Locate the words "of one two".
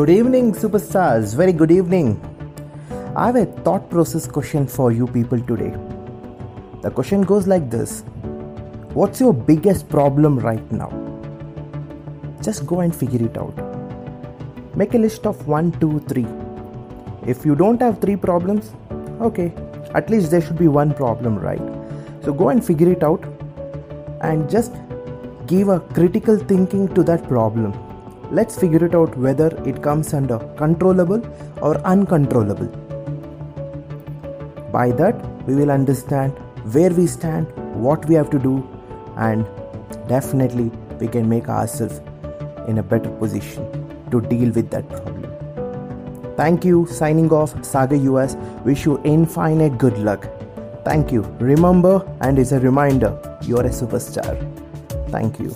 15.26-16.00